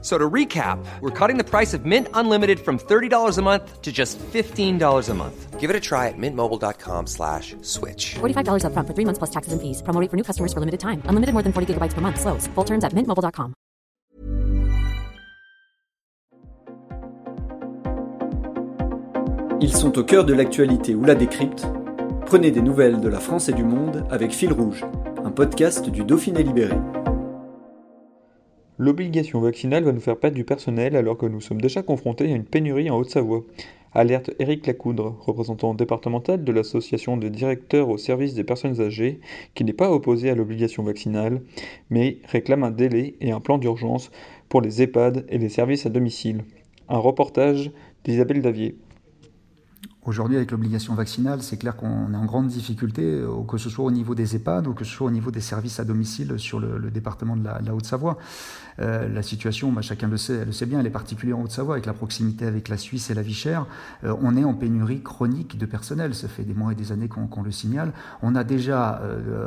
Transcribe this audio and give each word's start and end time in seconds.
So 0.00 0.16
to 0.16 0.30
recap, 0.30 0.78
we're 1.00 1.10
cutting 1.10 1.38
the 1.38 1.44
price 1.44 1.74
of 1.74 1.84
Mint 1.84 2.06
Unlimited 2.14 2.60
from 2.60 2.78
$30 2.78 3.36
a 3.36 3.42
month 3.42 3.82
to 3.82 3.90
just 3.90 4.16
$15 4.18 5.08
a 5.08 5.14
month. 5.14 5.58
Give 5.58 5.70
it 5.70 5.74
a 5.74 5.80
try 5.80 6.06
at 6.06 6.14
mintmobile.com 6.16 7.08
slash 7.08 7.56
switch. 7.62 8.14
$45 8.20 8.62
upfront 8.62 8.86
for 8.86 8.94
three 8.94 9.04
months 9.04 9.18
plus 9.18 9.30
taxes 9.30 9.52
and 9.52 9.60
fees. 9.60 9.82
Promo 9.82 10.00
rate 10.00 10.08
for 10.08 10.16
new 10.16 10.22
customers 10.22 10.52
for 10.52 10.60
limited 10.60 10.78
time. 10.78 11.02
Unlimited 11.06 11.32
more 11.34 11.42
than 11.42 11.52
40 11.52 11.74
gigabytes 11.74 11.94
per 11.94 12.00
month. 12.00 12.20
Slows. 12.20 12.46
Full 12.54 12.64
terms 12.64 12.84
at 12.84 12.94
mintmobile.com. 12.94 13.54
Ils 19.60 19.76
sont 19.76 19.98
au 19.98 20.04
cœur 20.04 20.24
de 20.24 20.32
l'actualité 20.32 20.94
ou 20.94 21.02
la 21.02 21.16
décrypte. 21.16 21.66
Prenez 22.26 22.52
des 22.52 22.62
nouvelles 22.62 23.00
de 23.00 23.08
la 23.08 23.18
France 23.18 23.48
et 23.48 23.52
du 23.52 23.64
monde 23.64 24.06
avec 24.10 24.30
Fil 24.30 24.52
Rouge, 24.52 24.84
un 25.24 25.32
podcast 25.32 25.90
du 25.90 26.04
Dauphiné 26.04 26.44
Libéré. 26.44 26.76
L'obligation 28.80 29.40
vaccinale 29.40 29.82
va 29.82 29.90
nous 29.90 30.00
faire 30.00 30.20
perdre 30.20 30.36
du 30.36 30.44
personnel 30.44 30.94
alors 30.94 31.18
que 31.18 31.26
nous 31.26 31.40
sommes 31.40 31.60
déjà 31.60 31.82
confrontés 31.82 32.30
à 32.30 32.36
une 32.36 32.44
pénurie 32.44 32.90
en 32.90 32.96
Haute-Savoie. 32.96 33.42
Alerte 33.92 34.30
Éric 34.38 34.68
Lacoudre, 34.68 35.16
représentant 35.18 35.74
départemental 35.74 36.44
de 36.44 36.52
l'association 36.52 37.16
des 37.16 37.28
directeurs 37.28 37.88
au 37.88 37.98
service 37.98 38.34
des 38.34 38.44
personnes 38.44 38.80
âgées, 38.80 39.18
qui 39.56 39.64
n'est 39.64 39.72
pas 39.72 39.90
opposé 39.90 40.30
à 40.30 40.36
l'obligation 40.36 40.84
vaccinale, 40.84 41.42
mais 41.90 42.18
réclame 42.26 42.62
un 42.62 42.70
délai 42.70 43.16
et 43.20 43.32
un 43.32 43.40
plan 43.40 43.58
d'urgence 43.58 44.12
pour 44.48 44.60
les 44.60 44.80
EHPAD 44.80 45.26
et 45.28 45.38
les 45.38 45.48
services 45.48 45.84
à 45.84 45.90
domicile. 45.90 46.44
Un 46.88 46.98
reportage 46.98 47.72
d'Isabelle 48.04 48.42
Davier. 48.42 48.76
Aujourd'hui, 50.08 50.38
avec 50.38 50.52
l'obligation 50.52 50.94
vaccinale, 50.94 51.42
c'est 51.42 51.58
clair 51.58 51.76
qu'on 51.76 52.14
est 52.14 52.16
en 52.16 52.24
grande 52.24 52.46
difficulté, 52.46 53.02
euh, 53.04 53.42
que 53.46 53.58
ce 53.58 53.68
soit 53.68 53.84
au 53.84 53.90
niveau 53.90 54.14
des 54.14 54.36
EHPAD 54.36 54.66
ou 54.66 54.72
que 54.72 54.82
ce 54.82 54.90
soit 54.90 55.06
au 55.06 55.10
niveau 55.10 55.30
des 55.30 55.42
services 55.42 55.80
à 55.80 55.84
domicile 55.84 56.38
sur 56.38 56.60
le, 56.60 56.90
département 56.90 57.36
de 57.36 57.44
la, 57.44 57.74
Haute-Savoie. 57.74 58.16
Euh, 58.80 59.06
la 59.06 59.22
situation, 59.22 59.70
bah, 59.70 59.82
chacun 59.82 60.08
le 60.08 60.16
sait, 60.16 60.46
bien, 60.64 60.80
elle 60.80 60.86
est 60.86 60.90
particulière 60.90 61.36
en 61.38 61.42
Haute-Savoie, 61.42 61.74
avec 61.74 61.84
la 61.84 61.92
proximité 61.92 62.46
avec 62.46 62.70
la 62.70 62.78
Suisse 62.78 63.10
et 63.10 63.14
la 63.14 63.20
Vichère. 63.20 63.66
Euh, 64.02 64.14
on 64.22 64.34
est 64.34 64.44
en 64.44 64.54
pénurie 64.54 65.02
chronique 65.02 65.58
de 65.58 65.66
personnel. 65.66 66.14
Ça 66.14 66.26
fait 66.26 66.44
des 66.44 66.54
mois 66.54 66.72
et 66.72 66.74
des 66.74 66.90
années 66.90 67.08
qu'on 67.08 67.42
le 67.42 67.50
signale. 67.50 67.92
On 68.22 68.34
a 68.34 68.44
déjà, 68.44 69.02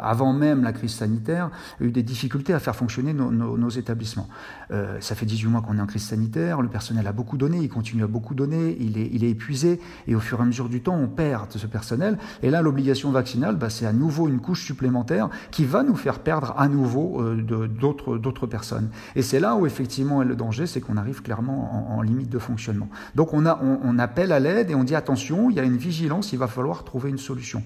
avant 0.00 0.32
même 0.32 0.62
la 0.62 0.72
crise 0.72 0.92
sanitaire, 0.92 1.50
eu 1.80 1.90
des 1.90 2.02
difficultés 2.02 2.54
à 2.54 2.60
faire 2.60 2.74
fonctionner 2.74 3.12
nos, 3.12 3.68
établissements. 3.68 4.28
ça 4.70 5.14
fait 5.14 5.26
18 5.26 5.48
mois 5.48 5.60
qu'on 5.60 5.76
est 5.76 5.80
en 5.82 5.86
crise 5.86 6.06
sanitaire. 6.06 6.62
Le 6.62 6.68
personnel 6.68 7.06
a 7.06 7.12
beaucoup 7.12 7.36
donné, 7.36 7.58
il 7.58 7.68
continue 7.68 8.04
à 8.04 8.06
beaucoup 8.06 8.34
donner, 8.34 8.76
il 8.80 8.96
est, 8.96 9.10
il 9.12 9.22
est 9.22 9.30
épuisé. 9.30 9.80
Et 10.08 10.14
au 10.14 10.20
fur 10.20 10.40
et 10.40 10.42
à 10.42 10.45
mesure 10.46 10.68
du 10.68 10.80
temps, 10.80 10.96
on 10.96 11.08
perd 11.08 11.52
ce 11.52 11.66
personnel. 11.66 12.18
Et 12.42 12.50
là, 12.50 12.62
l'obligation 12.62 13.10
vaccinale, 13.10 13.56
bah, 13.56 13.70
c'est 13.70 13.86
à 13.86 13.92
nouveau 13.92 14.28
une 14.28 14.40
couche 14.40 14.64
supplémentaire 14.64 15.28
qui 15.50 15.64
va 15.64 15.82
nous 15.82 15.96
faire 15.96 16.20
perdre 16.20 16.54
à 16.56 16.68
nouveau 16.68 17.22
euh, 17.22 17.68
d'autres 17.68 18.46
personnes. 18.46 18.88
Et 19.14 19.22
c'est 19.22 19.40
là 19.40 19.56
où 19.56 19.66
effectivement 19.66 20.22
le 20.22 20.36
danger, 20.36 20.66
c'est 20.66 20.80
qu'on 20.80 20.96
arrive 20.96 21.22
clairement 21.22 21.94
en, 21.96 22.02
limite 22.02 22.30
de 22.30 22.38
fonctionnement. 22.38 22.88
Donc 23.14 23.34
on, 23.34 23.46
a, 23.46 23.60
on 23.62 23.98
appelle 23.98 24.32
à 24.32 24.38
l'aide 24.38 24.70
et 24.70 24.74
on 24.74 24.84
dit 24.84 24.94
attention, 24.94 25.50
il 25.50 25.56
y 25.56 25.60
a 25.60 25.64
une 25.64 25.76
vigilance, 25.76 26.32
il 26.32 26.38
va 26.38 26.46
falloir 26.46 26.84
trouver 26.84 27.10
une 27.10 27.18
solution. 27.18 27.62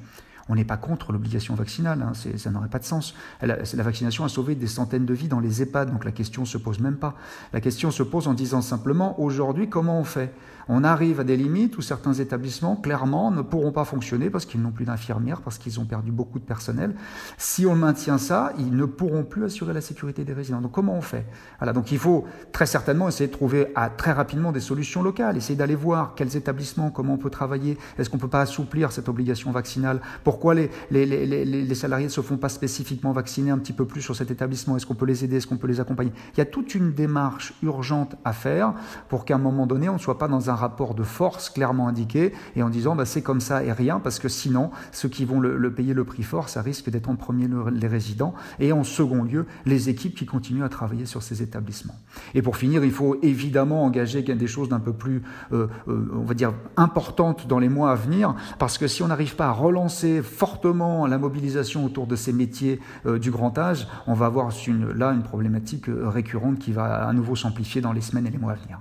On 0.51 0.57
n'est 0.57 0.65
pas 0.65 0.77
contre 0.77 1.13
l'obligation 1.13 1.55
vaccinale, 1.55 2.03
hein, 2.03 2.13
ça 2.37 2.51
n'aurait 2.51 2.69
pas 2.69 2.81
de 2.81 2.85
sens. 2.85 3.15
La, 3.41 3.57
vaccination 3.85 4.25
a 4.25 4.29
sauvé 4.29 4.57
des 4.57 4.67
centaines 4.67 5.07
de 5.07 5.15
vies 5.15 5.29
dans 5.29 5.39
les 5.39 5.63
EHPAD, 5.63 5.93
donc 5.93 6.05
la 6.05 6.11
question 6.11 6.45
se 6.45 6.59
pose 6.59 6.81
même 6.81 6.97
pas. 6.97 7.15
La 7.53 7.61
question 7.61 7.93
se 7.93 8.03
pose 8.03 8.27
en 8.27 8.35
disant 8.35 8.61
simplement, 8.61 9.21
aujourd'hui, 9.21 9.69
comment 9.69 10.01
on 10.01 10.05
fait? 10.05 10.35
On 10.69 10.85
arrive 10.85 11.21
à 11.21 11.25
des 11.25 11.37
limites 11.37 11.79
où 11.79 11.83
certains 11.83 12.13
établissements, 12.13 12.77
clairement, 12.77 13.31
ne 13.31 13.43
pourront 13.43 13.73
pas 13.73 13.85
fonctionner 13.85 14.31
parce 14.31 14.45
qu'ils 14.45 14.63
n'ont 14.63 14.71
plus 14.71 14.85
d'infirmières, 14.85 15.41
parce 15.41 15.59
qu'ils 15.59 15.81
ont 15.81 15.85
perdu 15.85 16.13
beaucoup 16.13 16.39
de 16.39 16.45
personnel. 16.45 16.95
Si 17.39 17.67
on 17.67 17.75
maintient 17.75 18.19
ça, 18.19 18.53
ils 18.59 18.77
ne 18.77 18.85
pourront 18.85 19.25
plus 19.25 19.45
assurer 19.45 19.73
la 19.73 19.81
sécurité 19.81 20.25
des 20.25 20.33
résidents. 20.33 20.61
Donc 20.61 20.73
comment 20.73 20.95
on 20.95 21.01
fait? 21.01 21.27
Voilà, 21.59 21.73
Donc 21.73 21.93
il 21.93 21.99
faut 21.99 22.25
très 22.53 22.67
certainement 22.67 23.09
essayer 23.09 23.27
de 23.27 23.33
trouver 23.33 23.73
à, 23.75 23.91
très 23.91 24.13
rapidement 24.13 24.53
des 24.53 24.61
solutions 24.61 25.03
locales, 25.03 25.37
essayer 25.37 25.57
d'aller 25.57 25.75
voir 25.75 26.15
quels 26.15 26.37
établissements, 26.37 26.91
comment 26.91 27.15
on 27.15 27.19
peut 27.19 27.31
travailler, 27.31 27.79
est-ce 27.99 28.11
qu'on 28.11 28.19
ne 28.19 28.23
peut 28.23 28.29
pas 28.29 28.43
assouplir 28.43 28.93
cette 28.93 29.09
obligation 29.09 29.51
vaccinale 29.51 30.01
pour 30.25 30.40
pourquoi 30.41 30.55
les, 30.55 30.71
les, 30.91 31.75
salariés 31.75 32.07
ne 32.07 32.11
se 32.11 32.23
font 32.23 32.39
pas 32.39 32.49
spécifiquement 32.49 33.13
vacciner 33.13 33.51
un 33.51 33.59
petit 33.59 33.75
peu 33.75 33.85
plus 33.85 34.01
sur 34.01 34.17
cet 34.17 34.31
établissement? 34.31 34.75
Est-ce 34.75 34.87
qu'on 34.87 34.95
peut 34.95 35.05
les 35.05 35.23
aider? 35.23 35.37
Est-ce 35.37 35.47
qu'on 35.47 35.59
peut 35.59 35.67
les 35.67 35.81
accompagner? 35.81 36.13
Il 36.35 36.39
y 36.39 36.41
a 36.41 36.47
toute 36.47 36.75
une 36.75 36.95
démarche 36.95 37.53
urgente 37.63 38.17
à 38.25 38.33
faire 38.33 38.73
pour 39.11 39.27
qu'à 39.27 39.35
un 39.35 39.39
moment 39.39 39.67
donné, 39.67 39.91
on 39.91 39.95
ne 39.95 39.99
soit 39.99 40.17
pas 40.17 40.29
dans 40.29 40.49
un 40.49 40.55
rapport 40.55 40.95
de 40.95 41.03
force 41.03 41.51
clairement 41.51 41.89
indiqué 41.89 42.33
et 42.57 42.63
en 42.63 42.71
disant 42.71 42.97
bah, 42.97 43.05
c'est 43.05 43.21
comme 43.21 43.43
ça 43.43 43.63
et 43.63 43.71
rien, 43.71 44.01
parce 44.01 44.19
que 44.19 44.31
sinon, 44.31 44.71
ceux 44.93 45.11
qui 45.11 45.27
vont 45.27 45.41
le, 45.41 45.75
payer 45.75 45.93
le 45.93 46.05
prix 46.05 46.23
fort, 46.23 46.49
ça 46.49 46.63
risque 46.63 46.89
d'être 46.89 47.11
en 47.11 47.17
premier 47.17 47.47
les 47.71 47.87
résidents 47.87 48.33
et 48.61 48.73
en 48.73 48.83
second 48.83 49.25
lieu, 49.25 49.45
les 49.67 49.91
équipes 49.91 50.15
qui 50.15 50.25
continuent 50.25 50.65
à 50.65 50.71
travailler 50.71 51.05
sur 51.05 51.23
ces 51.23 51.43
établissements. 51.43 51.97
Et 52.33 52.41
pour 52.41 52.57
finir, 52.57 52.83
il 52.83 52.93
faut 52.93 53.19
évidemment 53.21 53.85
engager 53.85 54.23
des 54.23 54.47
choses 54.47 54.71
d'un 54.71 54.81
peu 54.81 54.95
plus, 54.95 55.21
euh, 55.53 55.67
euh, 55.87 56.09
on 56.15 56.25
va 56.25 56.33
dire, 56.33 56.55
importantes 56.79 57.47
dans 57.47 57.59
les 57.59 57.69
mois 57.69 57.93
à 57.93 57.95
venir, 57.95 58.35
parce 58.59 58.79
que 58.79 58.87
si 58.87 59.03
on 59.03 59.09
n'arrive 59.09 59.37
pas 59.37 59.49
à 59.49 59.53
relancer 59.53 60.23
fortement 60.31 61.07
la 61.07 61.19
mobilisation 61.19 61.85
autour 61.85 62.07
de 62.07 62.17
ces 62.17 62.33
métiers 62.33 62.81
euh, 63.07 63.19
du 63.19 63.31
grand 63.31 63.57
âge, 63.59 63.87
on 64.07 64.15
va 64.15 64.27
avoir 64.27 64.51
là 64.97 65.11
une 65.13 65.23
problématique 65.23 65.89
euh, 65.89 66.09
récurrente 66.09 66.59
qui 66.59 66.73
va 66.73 67.07
à 67.07 67.13
nouveau 67.13 67.37
s'amplifier 67.37 67.81
dans 67.81 67.93
les 67.93 68.01
semaines 68.01 68.27
et 68.27 68.31
les 68.31 68.39
mois 68.39 68.53
à 68.53 68.57
venir. 68.57 68.79